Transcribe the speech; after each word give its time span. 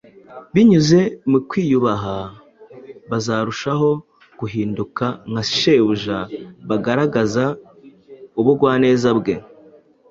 binyuze 0.53 0.99
mu 1.31 1.39
kwiyubaha, 1.49 2.17
bazarushaho 3.09 3.89
guhinduka 4.39 5.05
nka 5.29 5.43
Shebuja 5.57 6.19
bagaragaza 6.69 7.43
ubugwaneza 8.39 9.09
bwe, 9.19 9.35